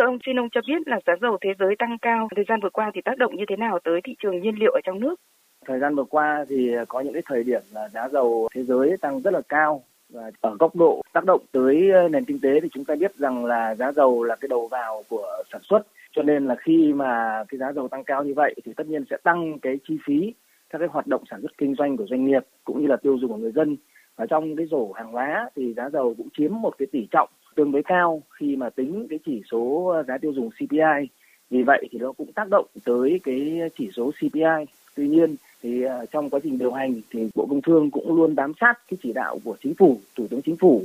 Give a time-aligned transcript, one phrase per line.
[0.00, 2.28] thưa ông, xin ông cho biết là giá dầu thế giới tăng cao.
[2.36, 4.72] Thời gian vừa qua thì tác động như thế nào tới thị trường nhiên liệu
[4.72, 5.14] ở trong nước?
[5.66, 8.96] Thời gian vừa qua thì có những cái thời điểm là giá dầu thế giới
[9.00, 9.82] tăng rất là cao.
[10.08, 13.14] Và ở góc độ tác động tới ờ, nền kinh tế thì chúng ta biết
[13.16, 15.86] rằng là giá dầu là cái đầu vào của sản xuất.
[16.12, 19.04] Cho nên là khi mà cái giá dầu tăng cao như vậy thì tất nhiên
[19.10, 20.34] sẽ tăng cái chi phí
[20.70, 23.18] các cái hoạt động sản xuất kinh doanh của doanh nghiệp cũng như là tiêu
[23.18, 23.76] dùng của người dân.
[24.16, 27.28] Và trong cái rổ hàng hóa thì giá dầu cũng chiếm một cái tỷ trọng
[27.54, 31.08] tương đối cao khi mà tính cái chỉ số giá tiêu dùng CPI
[31.50, 35.82] vì vậy thì nó cũng tác động tới cái chỉ số CPI tuy nhiên thì
[35.82, 38.98] à, trong quá trình điều hành thì bộ công thương cũng luôn bám sát cái
[39.02, 40.82] chỉ đạo của chính phủ, thủ tướng chính phủ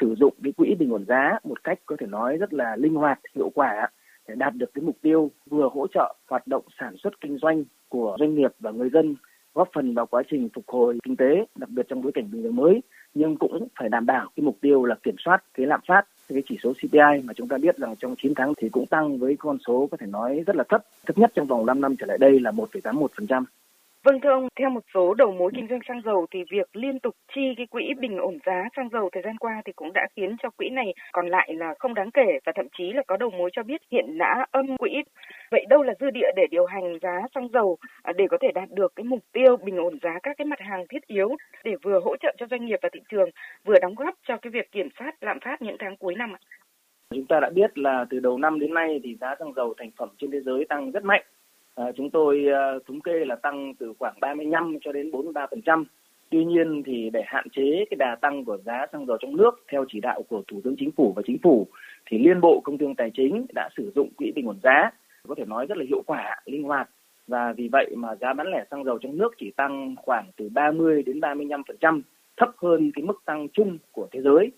[0.00, 2.94] sử dụng cái quỹ bình ổn giá một cách có thể nói rất là linh
[2.94, 3.88] hoạt, hiệu quả
[4.28, 7.64] để đạt được cái mục tiêu vừa hỗ trợ hoạt động sản xuất kinh doanh
[7.88, 9.16] của doanh nghiệp và người dân,
[9.54, 12.42] góp phần vào quá trình phục hồi kinh tế, đặc biệt trong bối cảnh bình
[12.42, 12.80] thường mới
[13.28, 16.42] nhưng cũng phải đảm bảo cái mục tiêu là kiểm soát cái lạm phát cái
[16.48, 19.36] chỉ số CPI mà chúng ta biết rằng trong 9 tháng thì cũng tăng với
[19.38, 22.06] con số có thể nói rất là thấp thấp nhất trong vòng 5 năm trở
[22.06, 23.44] lại đây là 1,81%.
[24.04, 27.00] Vâng thưa ông, theo một số đầu mối kinh doanh xăng dầu thì việc liên
[27.00, 30.06] tục chi cái quỹ bình ổn giá xăng dầu thời gian qua thì cũng đã
[30.16, 33.16] khiến cho quỹ này còn lại là không đáng kể và thậm chí là có
[33.16, 34.90] đầu mối cho biết hiện đã âm quỹ.
[35.50, 38.48] Vậy đâu là dư địa để điều hành giá xăng dầu à, để có thể
[38.54, 41.72] đạt được cái mục tiêu bình ổn giá các cái mặt hàng thiết yếu để
[41.82, 43.30] vừa hỗ trợ cho doanh nghiệp và thị trường,
[43.64, 46.40] vừa đóng góp cho cái việc kiểm soát lạm phát những tháng cuối năm ạ?
[47.14, 49.90] Chúng ta đã biết là từ đầu năm đến nay thì giá xăng dầu thành
[49.98, 51.22] phẩm trên thế giới tăng rất mạnh
[51.78, 55.84] À, chúng tôi uh, thống kê là tăng từ khoảng 35 cho đến 43%.
[56.30, 59.50] Tuy nhiên thì để hạn chế cái đà tăng của giá xăng dầu trong nước
[59.72, 61.66] theo chỉ đạo của Thủ tướng Chính phủ và Chính phủ
[62.06, 64.90] thì Liên Bộ Công Thương Tài chính đã sử dụng quỹ bình ổn giá
[65.28, 66.88] có thể nói rất là hiệu quả, linh hoạt
[67.26, 70.48] và vì vậy mà giá bán lẻ xăng dầu trong nước chỉ tăng khoảng từ
[70.48, 72.00] 30 đến 35%,
[72.36, 74.50] thấp hơn cái mức tăng chung của thế giới.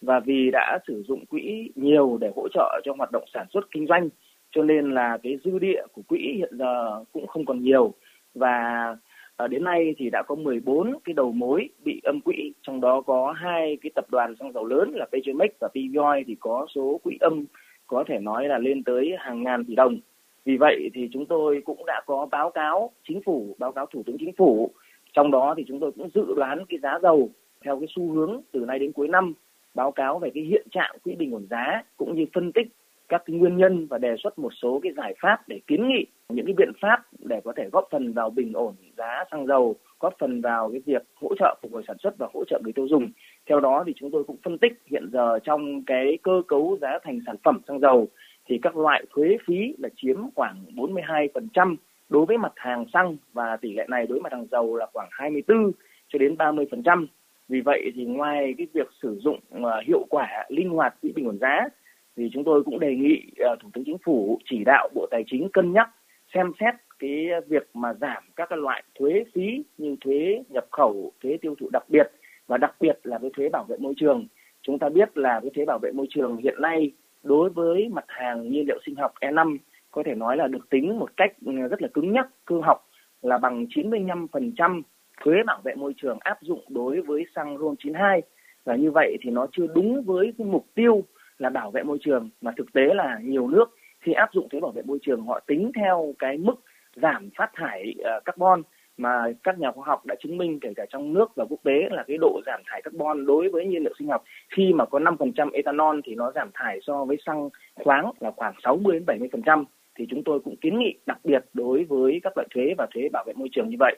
[0.00, 3.70] Và vì đã sử dụng quỹ nhiều để hỗ trợ cho hoạt động sản xuất
[3.70, 4.08] kinh doanh
[4.50, 7.94] cho nên là cái dư địa của quỹ hiện giờ cũng không còn nhiều.
[8.34, 8.96] Và
[9.36, 13.00] à, đến nay thì đã có 14 cái đầu mối bị âm quỹ, trong đó
[13.00, 17.00] có hai cái tập đoàn xăng dầu lớn là Petromex và PVOI thì có số
[17.04, 17.44] quỹ âm
[17.86, 19.98] có thể nói là lên tới hàng ngàn tỷ đồng.
[20.44, 24.02] Vì vậy thì chúng tôi cũng đã có báo cáo chính phủ, báo cáo thủ
[24.06, 24.70] tướng chính phủ.
[25.12, 27.30] Trong đó thì chúng tôi cũng dự đoán cái giá dầu
[27.64, 29.34] theo cái xu hướng từ nay đến cuối năm,
[29.74, 32.66] báo cáo về cái hiện trạng quỹ bình ổn giá cũng như phân tích
[33.08, 36.06] các cái nguyên nhân và đề xuất một số cái giải pháp để kiến nghị,
[36.28, 39.76] những cái biện pháp để có thể góp phần vào bình ổn giá xăng dầu,
[40.00, 42.72] góp phần vào cái việc hỗ trợ phục hồi sản xuất và hỗ trợ người
[42.72, 43.08] tiêu dùng.
[43.48, 46.98] Theo đó thì chúng tôi cũng phân tích hiện giờ trong cái cơ cấu giá
[47.04, 48.08] thành sản phẩm xăng dầu
[48.48, 51.76] thì các loại thuế phí là chiếm khoảng 42%
[52.08, 54.86] đối với mặt hàng xăng và tỷ lệ này đối với mặt hàng dầu là
[54.92, 55.72] khoảng 24
[56.08, 57.06] cho đến 30%.
[57.48, 61.26] Vì vậy thì ngoài cái việc sử dụng ờ, hiệu quả linh hoạt quỹ bình
[61.26, 61.68] ổn giá
[62.18, 65.24] thì chúng tôi cũng đề nghị uh, thủ tướng chính phủ chỉ đạo bộ tài
[65.26, 65.90] chính cân nhắc
[66.34, 71.12] xem xét cái việc mà giảm các cái loại thuế phí như thuế nhập khẩu
[71.22, 72.10] thuế tiêu thụ đặc biệt
[72.46, 74.26] và đặc biệt là cái thuế bảo vệ môi trường.
[74.62, 76.92] Chúng ta biết là cái thuế bảo vệ môi trường hiện nay
[77.22, 79.56] đối với mặt hàng nhiên liệu sinh học E5
[79.90, 82.86] có thể nói là được tính một cách ừ, rất là cứng nhắc cơ học
[83.22, 84.82] là bằng 95%
[85.24, 88.22] thuế bảo vệ môi trường áp dụng đối với xăng RON 92
[88.64, 91.04] và như vậy thì nó chưa đúng với cái mục tiêu
[91.38, 94.60] là bảo vệ môi trường, mà thực tế là nhiều nước khi áp dụng thuế
[94.60, 96.54] bảo vệ môi trường họ tính theo cái mức
[96.96, 98.62] giảm phát thải ờ, carbon
[98.96, 101.88] mà các nhà khoa học đã chứng minh kể cả trong nước và quốc tế
[101.90, 104.24] là cái độ giảm thải carbon đối với nhiên liệu sinh học
[104.56, 107.48] khi mà có 5% ethanol thì nó giảm thải so với xăng
[107.84, 109.64] khoáng là khoảng 60 đến 70%
[109.98, 113.08] thì chúng tôi cũng kiến nghị đặc biệt đối với các loại thuế và thuế
[113.12, 113.96] bảo vệ môi trường như vậy.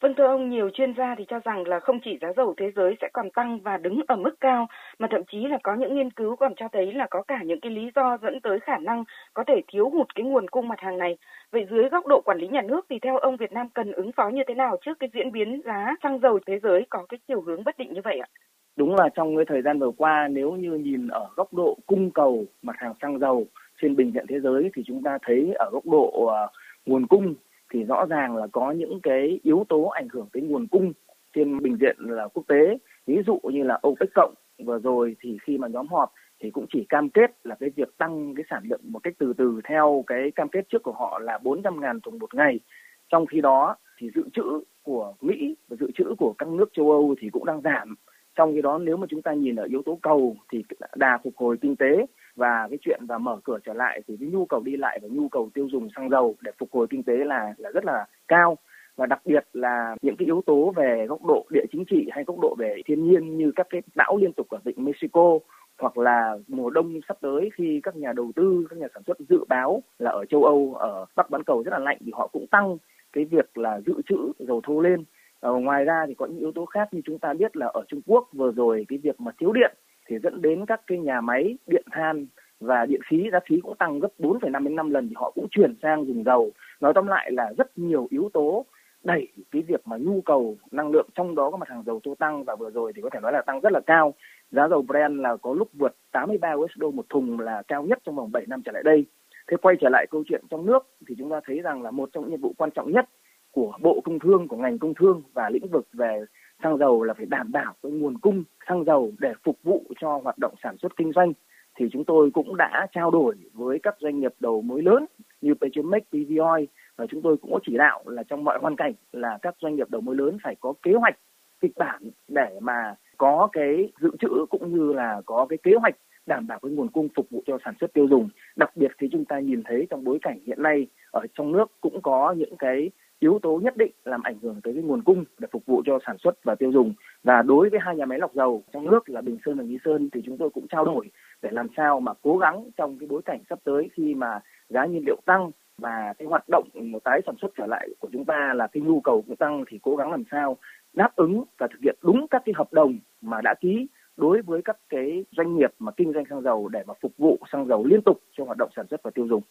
[0.00, 2.70] Vâng thưa ông, nhiều chuyên gia thì cho rằng là không chỉ giá dầu thế
[2.76, 4.66] giới sẽ còn tăng và đứng ở mức cao,
[4.98, 7.60] mà thậm chí là có những nghiên cứu còn cho thấy là có cả những
[7.60, 10.80] cái lý do dẫn tới khả năng có thể thiếu hụt cái nguồn cung mặt
[10.80, 11.16] hàng này.
[11.52, 14.12] Vậy dưới góc độ quản lý nhà nước thì theo ông Việt Nam cần ứng
[14.12, 17.18] phó như thế nào trước cái diễn biến giá xăng dầu thế giới có cái
[17.28, 18.28] chiều hướng bất định như vậy ạ?
[18.76, 22.10] Đúng là trong cái thời gian vừa qua nếu như nhìn ở góc độ cung
[22.10, 23.46] cầu mặt hàng xăng dầu
[23.82, 26.50] trên bình diện thế giới thì chúng ta thấy ở góc độ uh,
[26.86, 27.34] nguồn cung
[27.74, 30.92] thì rõ ràng là có những cái yếu tố ảnh hưởng tới nguồn cung
[31.34, 34.34] trên bình diện là quốc tế ví dụ như là OPEC cộng
[34.64, 37.98] vừa rồi thì khi mà nhóm họp thì cũng chỉ cam kết là cái việc
[37.98, 41.18] tăng cái sản lượng một cách từ từ theo cái cam kết trước của họ
[41.18, 42.60] là 400.000 thùng một ngày.
[43.08, 44.42] Trong khi đó thì dự trữ
[44.82, 47.94] của Mỹ và dự trữ của các nước châu Âu thì cũng đang giảm.
[48.34, 50.64] Trong khi đó nếu mà chúng ta nhìn ở yếu tố cầu thì
[50.96, 54.28] đà phục hồi kinh tế và cái chuyện và mở cửa trở lại thì cái
[54.28, 57.02] nhu cầu đi lại và nhu cầu tiêu dùng xăng dầu để phục hồi kinh
[57.02, 58.56] tế là là rất là cao
[58.96, 62.24] và đặc biệt là những cái yếu tố về góc độ địa chính trị hay
[62.24, 65.38] góc độ về thiên nhiên như các cái bão liên tục ở vịnh Mexico
[65.78, 69.18] hoặc là mùa đông sắp tới khi các nhà đầu tư, các nhà sản xuất
[69.28, 72.26] dự báo là ở châu Âu, ở Bắc bán cầu rất là lạnh thì họ
[72.32, 72.76] cũng tăng
[73.12, 75.04] cái việc là dự trữ dầu thô lên.
[75.44, 77.82] Ờ, ngoài ra thì có những yếu tố khác như chúng ta biết là ở
[77.88, 79.76] Trung Quốc vừa rồi cái việc mà thiếu điện
[80.06, 82.26] thì dẫn đến các cái nhà máy điện than
[82.60, 85.46] và điện khí giá khí cũng tăng gấp 4,5 đến 5 lần thì họ cũng
[85.50, 86.50] chuyển sang dùng dầu.
[86.80, 88.66] Nói tóm lại là rất nhiều yếu tố
[89.02, 92.14] đẩy cái việc mà nhu cầu năng lượng trong đó có mặt hàng dầu thô
[92.14, 94.14] tăng và vừa rồi thì có thể nói là tăng rất là cao.
[94.50, 98.16] Giá dầu Brent là có lúc vượt 83 USD một thùng là cao nhất trong
[98.16, 99.06] vòng 7 năm trở lại đây.
[99.50, 102.08] Thế quay trở lại câu chuyện trong nước thì chúng ta thấy rằng là một
[102.12, 103.08] trong những nhiệm vụ quan trọng nhất
[103.54, 106.24] của Bộ Công Thương, của ngành công thương và lĩnh vực về
[106.62, 110.20] xăng dầu là phải đảm bảo cái nguồn cung xăng dầu để phục vụ cho
[110.24, 111.32] hoạt động sản xuất kinh doanh
[111.78, 115.06] thì chúng tôi cũng đã trao đổi với các doanh nghiệp đầu mối lớn
[115.40, 118.92] như Petromex, PVOI và chúng tôi cũng có chỉ đạo là trong mọi hoàn cảnh
[119.12, 121.18] là các doanh nghiệp đầu mối lớn phải có kế hoạch
[121.60, 125.94] kịch bản để mà có cái dự trữ cũng như là có cái kế hoạch
[126.26, 128.28] đảm bảo cái nguồn cung phục vụ cho sản xuất tiêu dùng.
[128.56, 131.72] Đặc biệt thì chúng ta nhìn thấy trong bối cảnh hiện nay ở trong nước
[131.80, 132.90] cũng có những cái
[133.24, 135.98] yếu tố nhất định làm ảnh hưởng tới cái nguồn cung để phục vụ cho
[136.06, 136.94] sản xuất và tiêu dùng.
[137.22, 139.78] Và đối với hai nhà máy lọc dầu trong nước là Bình Sơn và Nghi
[139.84, 141.10] Sơn thì chúng tôi cũng trao đổi
[141.42, 144.86] để làm sao mà cố gắng trong cái bối cảnh sắp tới khi mà giá
[144.86, 148.24] nhiên liệu tăng và cái hoạt động một tái sản xuất trở lại của chúng
[148.24, 150.56] ta là cái nhu cầu cũng tăng thì cố gắng làm sao
[150.92, 153.86] đáp ứng và thực hiện đúng các cái hợp đồng mà đã ký
[154.16, 157.38] đối với các cái doanh nghiệp mà kinh doanh xăng dầu để mà phục vụ
[157.52, 159.42] xăng dầu liên tục cho hoạt động sản xuất và tiêu dùng.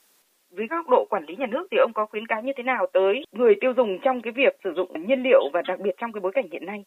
[0.55, 2.85] Với góc độ quản lý nhà nước thì ông có khuyến cáo như thế nào
[2.93, 6.11] tới người tiêu dùng trong cái việc sử dụng nhiên liệu và đặc biệt trong
[6.11, 6.83] cái bối cảnh hiện nay?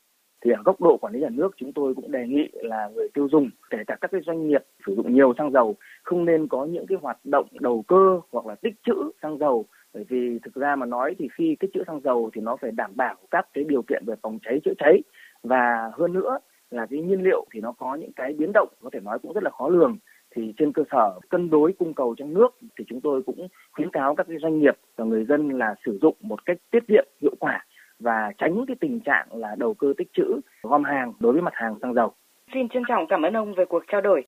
[0.46, 3.08] thì ở góc độ quản lý nhà nước, chúng tôi cũng đề nghị là người
[3.14, 6.48] tiêu dùng, kể cả các cái doanh nghiệp sử dụng nhiều xăng dầu, không nên
[6.48, 9.64] có những cái hoạt động đầu cơ hoặc là tích trữ xăng dầu.
[9.94, 12.70] Bởi vì thực ra mà nói thì khi tích trữ xăng dầu thì nó phải
[12.70, 15.02] đảm bảo các cái điều kiện về phòng cháy, chữa cháy.
[15.42, 16.38] Và hơn nữa
[16.70, 19.32] là cái nhiên liệu thì nó có những cái biến động, có thể nói cũng
[19.32, 19.96] rất là khó lường
[20.36, 22.48] thì trên cơ sở cân đối cung cầu trong nước
[22.78, 25.98] thì chúng tôi cũng khuyến cáo các cái doanh nghiệp và người dân là sử
[26.02, 27.64] dụng một cách tiết kiệm, hiệu quả
[28.00, 31.54] và tránh cái tình trạng là đầu cơ tích trữ gom hàng đối với mặt
[31.54, 32.12] hàng xăng dầu.
[32.54, 34.22] Xin trân trọng cảm ơn ông về cuộc trao đổi.